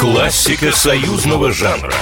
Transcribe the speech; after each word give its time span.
Классика 0.00 0.72
союзного 0.72 1.52
жанра. 1.52 1.92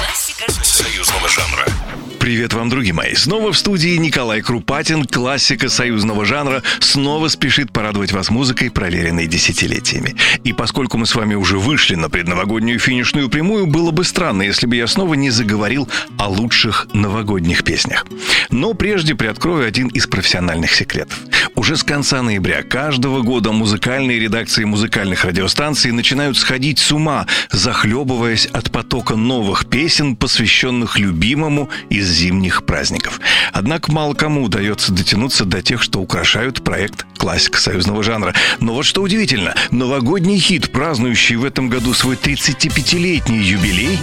Привет 2.28 2.52
вам, 2.52 2.68
друзья 2.68 2.92
мои. 2.92 3.14
Снова 3.14 3.54
в 3.54 3.56
студии 3.56 3.96
Николай 3.96 4.42
Крупатин, 4.42 5.06
классика 5.06 5.70
союзного 5.70 6.26
жанра, 6.26 6.62
снова 6.78 7.28
спешит 7.28 7.72
порадовать 7.72 8.12
вас 8.12 8.28
музыкой, 8.28 8.70
проверенной 8.70 9.26
десятилетиями. 9.26 10.14
И 10.44 10.52
поскольку 10.52 10.98
мы 10.98 11.06
с 11.06 11.14
вами 11.14 11.36
уже 11.36 11.56
вышли 11.58 11.94
на 11.94 12.10
предновогоднюю 12.10 12.78
финишную 12.80 13.30
прямую, 13.30 13.66
было 13.66 13.92
бы 13.92 14.04
странно, 14.04 14.42
если 14.42 14.66
бы 14.66 14.76
я 14.76 14.86
снова 14.86 15.14
не 15.14 15.30
заговорил 15.30 15.88
о 16.18 16.28
лучших 16.28 16.88
новогодних 16.92 17.64
песнях. 17.64 18.04
Но 18.50 18.74
прежде 18.74 19.14
приоткрою 19.14 19.66
один 19.66 19.88
из 19.88 20.06
профессиональных 20.06 20.74
секретов. 20.74 21.18
Уже 21.54 21.76
с 21.76 21.82
конца 21.82 22.20
ноября 22.20 22.62
каждого 22.62 23.22
года 23.22 23.52
музыкальные 23.52 24.18
редакции 24.18 24.64
музыкальных 24.64 25.24
радиостанций 25.24 25.92
начинают 25.92 26.36
сходить 26.36 26.78
с 26.78 26.92
ума, 26.92 27.26
захлебываясь 27.50 28.46
от 28.46 28.70
потока 28.70 29.16
новых 29.16 29.66
песен, 29.66 30.14
посвященных 30.14 30.98
любимому 30.98 31.70
из 31.88 32.17
зимних 32.18 32.64
праздников. 32.64 33.20
Однако 33.52 33.92
мало 33.92 34.14
кому 34.14 34.42
удается 34.42 34.92
дотянуться 34.92 35.44
до 35.44 35.62
тех, 35.62 35.82
что 35.82 36.00
украшают 36.00 36.62
проект 36.62 37.06
классика 37.16 37.58
союзного 37.60 38.02
жанра. 38.02 38.34
Но 38.60 38.74
вот 38.74 38.84
что 38.84 39.02
удивительно, 39.02 39.54
новогодний 39.70 40.38
хит, 40.38 40.72
празднующий 40.72 41.36
в 41.36 41.44
этом 41.44 41.68
году 41.68 41.94
свой 41.94 42.16
35-летний 42.16 43.38
юбилей... 43.38 43.98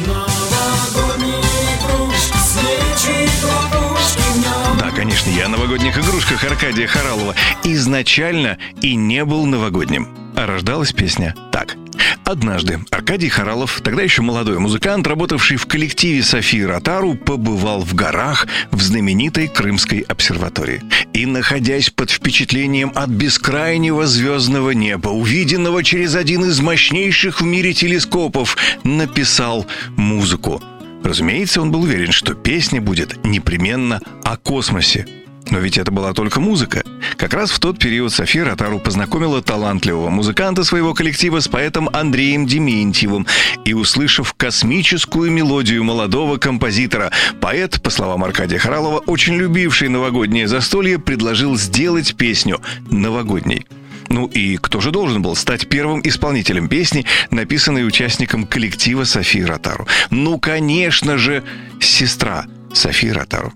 Конечно, 4.96 5.30
я 5.30 5.46
о 5.46 5.50
новогодних 5.50 5.98
игрушках 5.98 6.44
Аркадия 6.46 6.88
Харалова 6.88 7.36
изначально 7.64 8.58
и 8.82 8.96
не 8.96 9.24
был 9.24 9.46
новогодним. 9.46 10.08
А 10.36 10.48
рождалась 10.48 10.94
песня 10.94 11.36
так– 11.52 11.76
Однажды 12.24 12.80
Аркадий 12.92 13.30
Харалов, 13.30 13.82
тогда 13.82 14.02
еще 14.02 14.22
молодой 14.22 14.58
музыкант, 14.60 15.06
работавший 15.08 15.58
в 15.58 15.66
коллективе 15.66 16.24
Софии 16.24 16.62
Ротару, 16.62 17.16
побывал 17.16 17.82
в 17.82 17.94
горах 17.94 18.48
в 18.72 18.82
знаменитой 18.82 19.48
Крымской 19.48 20.00
обсерватории. 20.00 20.82
И, 21.14 21.26
находясь 21.26 21.90
под 21.90 22.10
впечатлением 22.10 22.92
от 22.96 23.10
бескрайнего 23.10 24.08
звездного 24.08 24.72
неба, 24.72 25.10
увиденного 25.10 25.84
через 25.84 26.16
один 26.16 26.46
из 26.46 26.60
мощнейших 26.60 27.42
в 27.42 27.46
мире 27.46 27.74
телескопов, 27.74 28.58
написал 28.84 29.66
музыку. 29.96 30.62
Разумеется, 31.04 31.62
он 31.62 31.72
был 31.72 31.84
уверен, 31.84 32.12
что 32.12 32.34
песня 32.34 32.82
будет 32.82 33.24
непременно 33.24 34.02
о 34.24 34.38
космосе, 34.38 35.06
но 35.50 35.60
ведь 35.60 35.78
это 35.78 35.92
была 35.92 36.14
только 36.14 36.40
музыка. 36.40 36.84
Как 37.18 37.34
раз 37.34 37.52
в 37.52 37.60
тот 37.60 37.80
период 37.80 38.12
София 38.12 38.46
Ротару 38.46 38.80
познакомила 38.80 39.42
талантливого 39.42 40.10
музыканта 40.10 40.64
своего 40.64 40.94
коллектива 40.94 41.40
с 41.40 41.48
поэтом 41.48 41.90
Андреем 41.94 42.48
Дементьевым. 42.48 43.28
И, 43.64 43.74
услышав 43.74 44.34
космическую 44.34 45.32
мелодию 45.32 45.84
молодого 45.84 46.38
композитора, 46.38 47.12
поэт, 47.42 47.82
по 47.82 47.90
словам 47.90 48.24
Аркадия 48.24 48.60
Харалова, 48.60 49.00
очень 49.00 49.36
любивший 49.36 49.90
новогоднее 49.90 50.48
застолье, 50.48 51.00
предложил 51.00 51.56
сделать 51.58 52.16
песню 52.16 52.62
новогодней. 52.90 53.66
Ну 54.10 54.28
и 54.28 54.58
кто 54.58 54.82
же 54.82 54.92
должен 54.92 55.22
был 55.22 55.36
стать 55.36 55.68
первым 55.68 56.02
исполнителем 56.04 56.70
песни, 56.70 57.06
написанной 57.32 57.88
участником 57.88 58.46
коллектива 58.46 59.04
Софии 59.04 59.42
Ротару? 59.42 59.88
Ну, 60.10 60.40
конечно 60.40 61.18
же, 61.18 61.44
сестра 61.80 62.46
Софии 62.74 63.10
Ротару. 63.10 63.54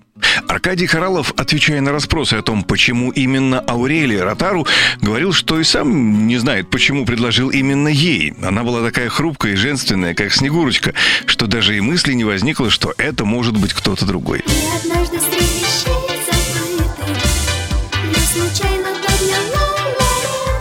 Аркадий 0.48 0.86
Харалов, 0.86 1.32
отвечая 1.36 1.80
на 1.80 1.92
расспросы 1.92 2.34
о 2.34 2.42
том, 2.42 2.62
почему 2.62 3.10
именно 3.10 3.60
Аурелия 3.60 4.24
Ротару, 4.24 4.66
говорил, 5.00 5.32
что 5.32 5.60
и 5.60 5.64
сам 5.64 6.26
не 6.26 6.38
знает, 6.38 6.70
почему 6.70 7.04
предложил 7.04 7.50
именно 7.50 7.88
ей. 7.88 8.34
Она 8.42 8.62
была 8.62 8.82
такая 8.82 9.08
хрупкая 9.08 9.52
и 9.52 9.56
женственная, 9.56 10.14
как 10.14 10.32
Снегурочка, 10.32 10.94
что 11.26 11.46
даже 11.46 11.76
и 11.76 11.80
мысли 11.80 12.12
не 12.12 12.24
возникло, 12.24 12.70
что 12.70 12.94
это 12.98 13.24
может 13.24 13.56
быть 13.56 13.72
кто-то 13.72 14.06
другой. 14.06 14.40
И 14.40 14.86
однажды 14.86 15.18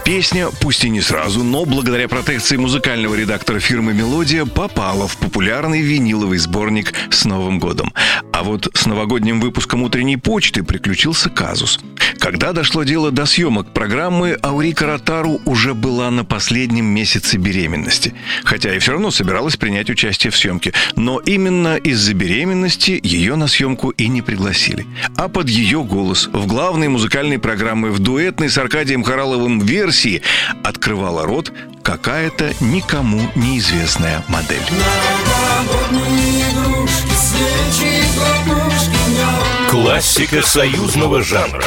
Песня, 0.09 0.47
пусть 0.59 0.83
и 0.83 0.89
не 0.89 1.01
сразу, 1.01 1.43
но 1.43 1.65
благодаря 1.65 2.07
протекции 2.07 2.57
музыкального 2.57 3.13
редактора 3.13 3.59
фирмы 3.59 3.93
«Мелодия» 3.93 4.43
попала 4.43 5.07
в 5.07 5.15
популярный 5.17 5.81
виниловый 5.81 6.39
сборник 6.39 6.95
с 7.11 7.25
Новым 7.25 7.59
годом. 7.59 7.93
А 8.33 8.41
вот 8.41 8.69
с 8.73 8.87
новогодним 8.87 9.39
выпуском 9.39 9.83
«Утренней 9.83 10.17
почты» 10.17 10.63
приключился 10.63 11.29
казус. 11.29 11.79
Когда 12.19 12.51
дошло 12.51 12.83
дело 12.83 13.11
до 13.11 13.25
съемок 13.25 13.71
программы, 13.71 14.37
Аурика 14.41 14.85
Ротару 14.85 15.41
уже 15.45 15.73
была 15.73 16.11
на 16.11 16.25
последнем 16.25 16.85
месяце 16.85 17.37
беременности. 17.37 18.13
Хотя 18.43 18.75
и 18.75 18.79
все 18.79 18.91
равно 18.91 19.09
собиралась 19.09 19.55
принять 19.55 19.89
участие 19.89 20.31
в 20.31 20.37
съемке. 20.37 20.73
Но 20.95 21.19
именно 21.19 21.77
из-за 21.77 22.13
беременности 22.13 22.99
ее 23.01 23.35
на 23.35 23.47
съемку 23.47 23.89
и 23.91 24.07
не 24.09 24.21
пригласили. 24.21 24.85
А 25.15 25.29
под 25.29 25.49
ее 25.49 25.83
голос 25.83 26.29
в 26.31 26.45
главной 26.45 26.89
музыкальной 26.89 27.39
программе 27.39 27.89
в 27.89 27.99
дуэтной 27.99 28.49
с 28.49 28.57
Аркадием 28.57 29.03
Хараловым 29.03 29.59
версии 29.59 30.21
открывала 30.63 31.25
рот 31.25 31.53
какая-то 31.81 32.53
никому 32.59 33.31
неизвестная 33.35 34.23
модель. 34.27 34.61
Классика 39.69 40.41
союзного 40.41 41.23
жанра. 41.23 41.63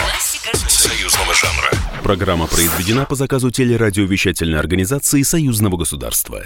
Союзного 1.22 1.34
жанра. 1.34 1.70
Программа 2.02 2.46
произведена 2.46 3.04
по 3.04 3.14
заказу 3.14 3.50
телерадиовещательной 3.50 4.58
организации 4.58 5.22
Союзного 5.22 5.76
государства. 5.76 6.42